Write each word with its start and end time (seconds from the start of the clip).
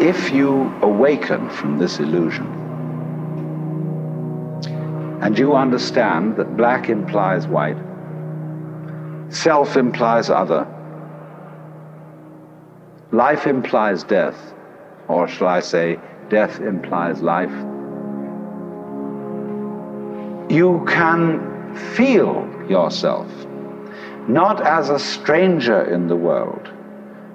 if 0.00 0.30
you 0.32 0.72
awaken 0.82 1.50
from 1.50 1.78
this 1.78 1.98
illusion. 1.98 2.46
And 5.22 5.38
you 5.38 5.54
understand 5.54 6.36
that 6.36 6.56
black 6.56 6.88
implies 6.88 7.46
white, 7.46 7.76
self 9.28 9.76
implies 9.76 10.30
other, 10.30 10.66
life 13.12 13.46
implies 13.46 14.02
death, 14.02 14.54
or 15.08 15.28
shall 15.28 15.48
I 15.48 15.60
say, 15.60 15.98
death 16.30 16.60
implies 16.60 17.20
life, 17.20 17.52
you 20.50 20.84
can 20.88 21.76
feel 21.94 22.48
yourself 22.68 23.28
not 24.28 24.66
as 24.66 24.90
a 24.90 24.98
stranger 24.98 25.82
in 25.92 26.06
the 26.08 26.16
world, 26.16 26.70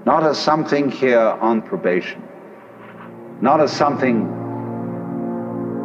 not 0.05 0.23
as 0.23 0.38
something 0.38 0.89
here 0.89 1.20
on 1.20 1.61
probation, 1.61 2.25
not 3.46 3.62
as 3.62 3.72
something 3.72 4.26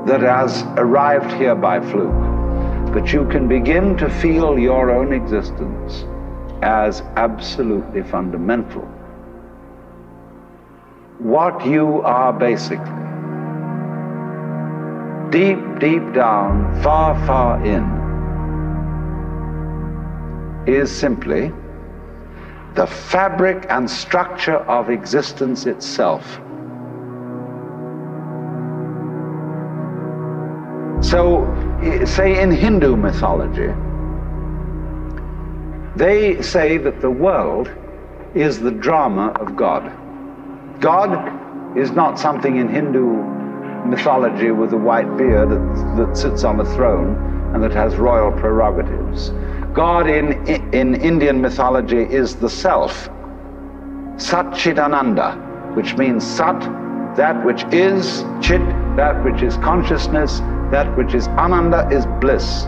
that 0.07 0.23
has 0.23 0.63
arrived 0.79 1.31
here 1.33 1.55
by 1.55 1.79
fluke, 1.79 2.95
but 2.95 3.13
you 3.13 3.29
can 3.29 3.47
begin 3.49 3.99
to 3.99 4.09
feel 4.09 4.59
your 4.59 4.91
own 4.91 5.13
existence 5.13 6.07
as 6.63 7.03
absolutely 7.17 8.03
fundamental. 8.03 8.81
What 11.19 11.67
you 11.67 12.01
are 12.01 12.33
basically, 12.33 13.05
deep, 15.31 15.61
deep 15.81 16.15
down, 16.15 16.83
far, 16.83 17.15
far 17.27 17.63
in, 17.63 17.85
is 20.67 20.91
simply 20.91 21.53
the 22.75 22.87
fabric 22.87 23.67
and 23.69 23.91
structure 23.91 24.61
of 24.77 24.89
existence 24.89 25.67
itself. 25.67 26.41
So, 31.11 31.45
say 32.05 32.41
in 32.41 32.53
Hindu 32.53 32.95
mythology, 32.95 33.75
they 35.97 36.41
say 36.41 36.77
that 36.79 37.01
the 37.01 37.11
world 37.11 37.69
is 38.37 38.61
the 38.61 38.71
drama 38.71 39.31
of 39.41 39.57
God. 39.57 39.91
God 40.81 41.11
is 41.77 41.91
not 41.91 42.17
something 42.17 42.59
in 42.59 42.69
Hindu 42.69 43.25
mythology 43.89 44.53
with 44.53 44.73
a 44.73 44.77
white 44.77 45.17
beard 45.17 45.51
that, 45.51 45.97
that 45.97 46.17
sits 46.17 46.45
on 46.45 46.61
a 46.61 46.65
throne 46.77 47.17
and 47.55 47.65
that 47.65 47.73
has 47.73 47.97
royal 47.97 48.31
prerogatives. 48.31 49.31
God 49.75 50.09
in, 50.09 50.47
in 50.73 50.95
Indian 50.95 51.41
mythology 51.41 52.03
is 52.03 52.37
the 52.37 52.49
self, 52.49 53.09
Satchidananda, 54.15 55.75
which 55.75 55.97
means 55.97 56.25
Sat, 56.25 56.61
that 57.17 57.45
which 57.45 57.65
is, 57.73 58.25
Chit, 58.41 58.65
that 58.95 59.25
which 59.25 59.43
is 59.43 59.57
consciousness, 59.57 60.41
that 60.71 60.97
which 60.97 61.15
is 61.15 61.29
Ananda 61.29 61.89
is 61.91 62.07
bliss. 62.21 62.65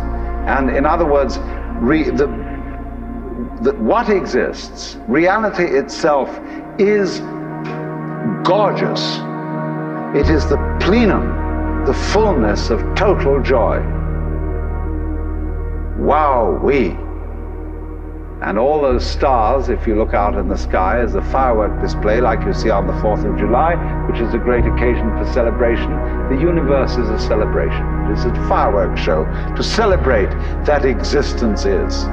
And 0.46 0.70
in 0.70 0.84
other 0.86 1.04
words, 1.06 1.38
re, 1.80 2.04
the, 2.04 2.26
the, 3.62 3.74
what 3.78 4.08
exists, 4.08 4.96
reality 5.08 5.64
itself, 5.64 6.28
is 6.78 7.20
gorgeous. 8.44 9.18
It 10.16 10.28
is 10.28 10.48
the 10.48 10.58
plenum, 10.80 11.84
the 11.86 11.94
fullness 11.94 12.70
of 12.70 12.80
total 12.94 13.40
joy. 13.42 13.78
Wow, 15.98 16.60
we. 16.62 16.96
And 18.42 18.58
all 18.58 18.82
those 18.82 19.08
stars, 19.08 19.68
if 19.68 19.86
you 19.86 19.94
look 19.94 20.14
out 20.14 20.34
in 20.34 20.48
the 20.48 20.58
sky, 20.58 21.00
is 21.00 21.14
a 21.14 21.22
firework 21.30 21.80
display 21.80 22.20
like 22.20 22.44
you 22.44 22.52
see 22.52 22.70
on 22.70 22.88
the 22.88 22.92
4th 22.94 23.24
of 23.24 23.38
July, 23.38 23.76
which 24.10 24.20
is 24.20 24.34
a 24.34 24.38
great 24.38 24.66
occasion 24.66 25.16
for 25.16 25.24
celebration. 25.32 25.90
The 26.28 26.40
universe 26.40 26.96
is 26.96 27.08
a 27.08 27.20
celebration. 27.20 27.86
It 28.10 28.18
is 28.18 28.24
a 28.24 28.34
firework 28.48 28.98
show 28.98 29.24
to 29.54 29.62
celebrate 29.62 30.30
that 30.66 30.84
existence 30.84 31.64
is. 31.64 32.04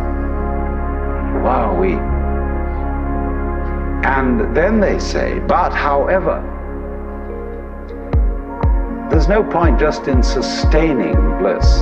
Wow, 1.42 1.76
we. 1.80 1.94
And 4.08 4.56
then 4.56 4.80
they 4.80 5.00
say, 5.00 5.40
but 5.40 5.72
however, 5.72 6.46
there's 9.10 9.28
no 9.28 9.44
point 9.44 9.80
just 9.80 10.08
in 10.08 10.22
sustaining 10.22 11.16
bliss. 11.40 11.82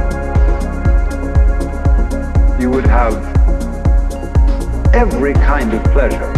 you 2.61 2.69
would 2.69 2.85
have 2.85 3.15
every 4.93 5.33
kind 5.33 5.73
of 5.73 5.83
pleasure. 5.85 6.31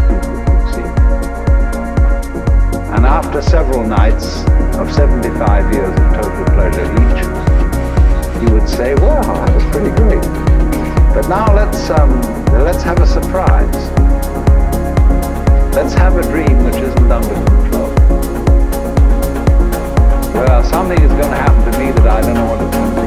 And 2.95 3.05
after 3.05 3.41
several 3.41 3.85
nights 3.85 4.45
of 4.77 4.89
75 4.89 5.73
years 5.73 5.89
of 5.89 6.13
total 6.15 6.45
pleasure 6.55 6.85
each, 6.93 8.41
you 8.41 8.53
would 8.55 8.69
say, 8.69 8.95
well, 8.95 9.21
that 9.21 9.53
was 9.53 9.65
pretty 9.65 9.93
great. 9.97 10.23
But 11.13 11.27
now 11.27 11.53
let's, 11.53 11.89
um, 11.89 12.21
let's 12.63 12.83
have 12.83 12.99
a 12.99 13.07
surprise. 13.07 13.75
Let's 15.75 15.93
have 15.95 16.15
a 16.15 16.21
dream 16.21 16.63
which 16.63 16.75
isn't 16.75 17.11
under 17.11 17.35
control. 17.35 17.93
Well, 20.33 20.63
something 20.63 21.01
is 21.01 21.11
going 21.11 21.31
to 21.31 21.35
happen 21.35 21.69
to 21.69 21.79
me 21.79 21.91
that 21.91 22.07
I 22.07 22.21
don't 22.21 22.33
know 22.33 22.45
what 22.45 22.61
it's 22.61 22.75
going 22.77 22.95
to 22.95 23.01
be. 23.01 23.02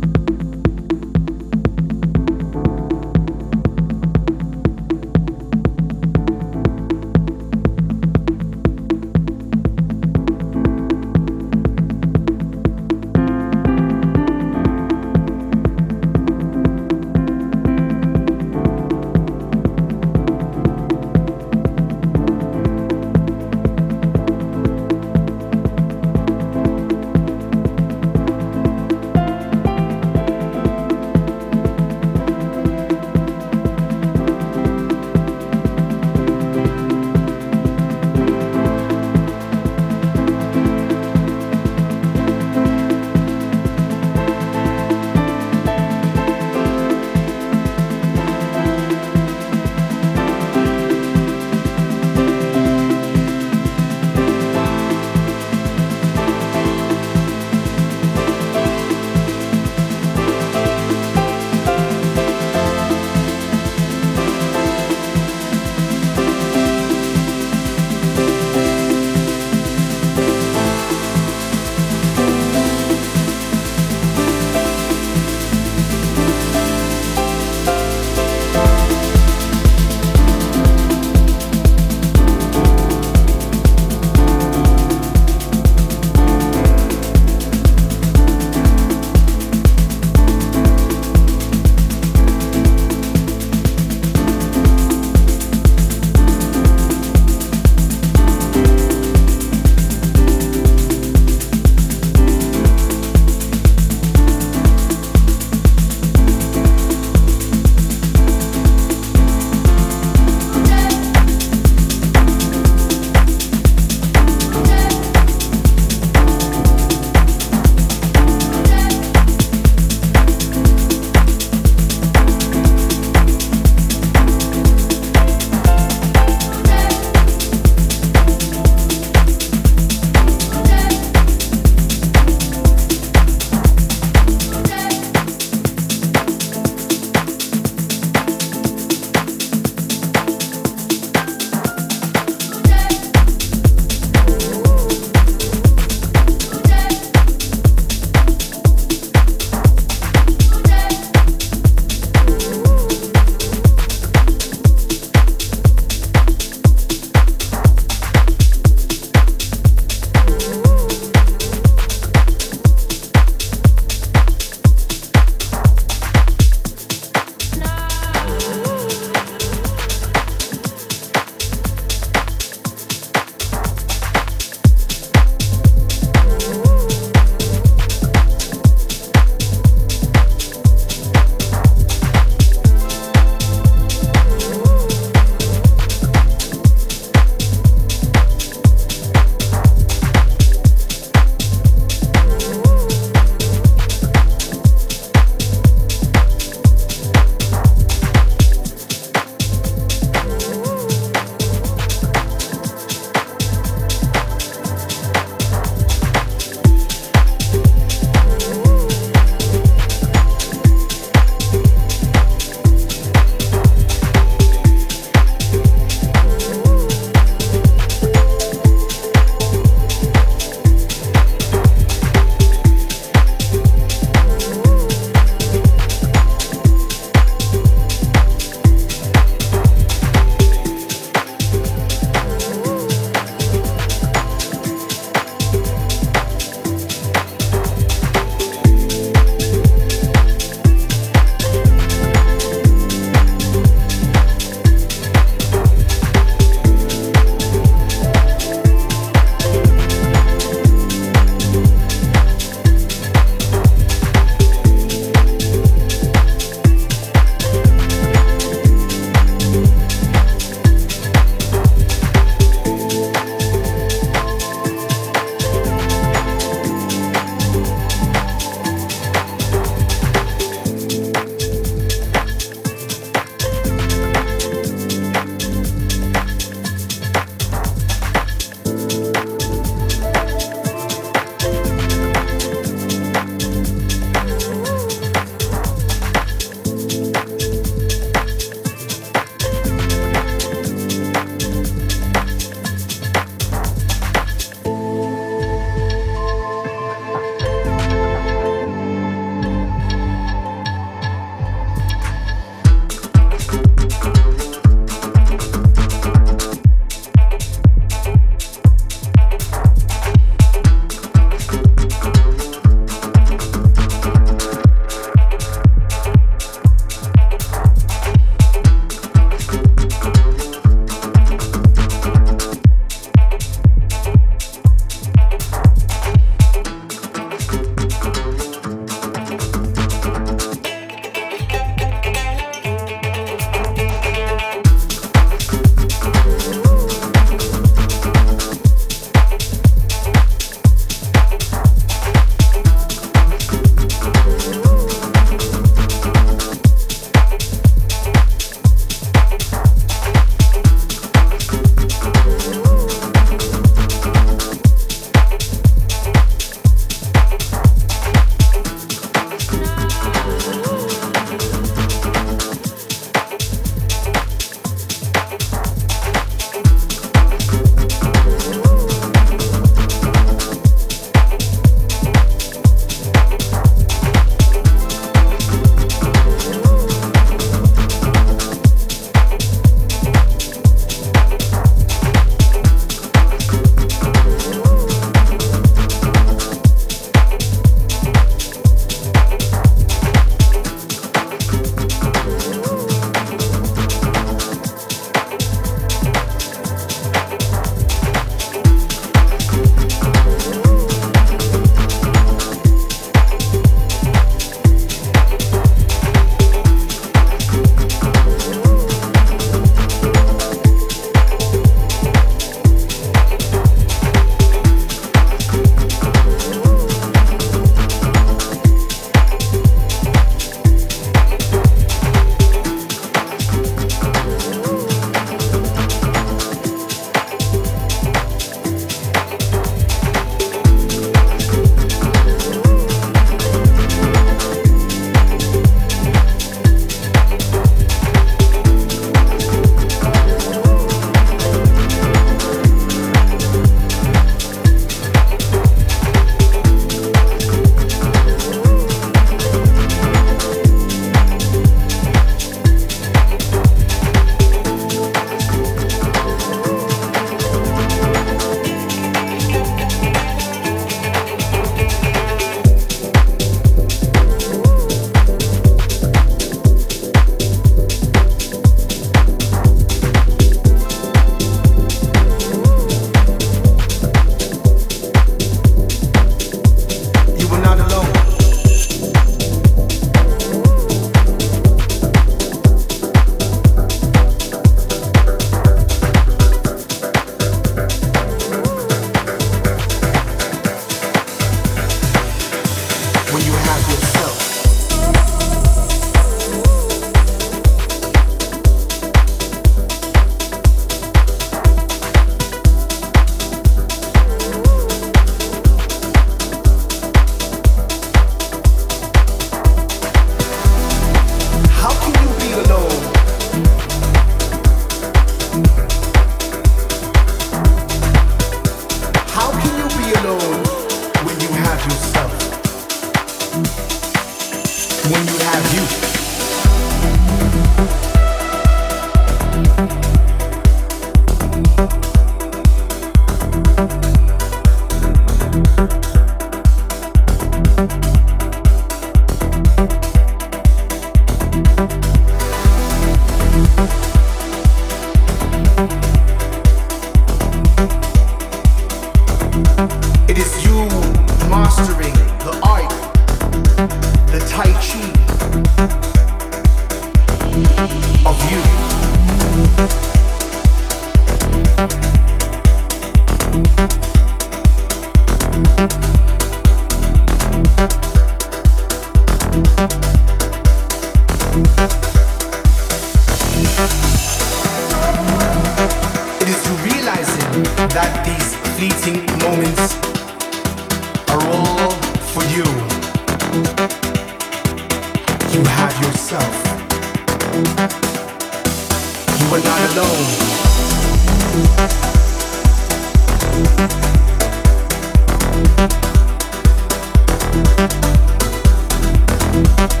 Alone. 599.51 599.63
The 599.63 600.00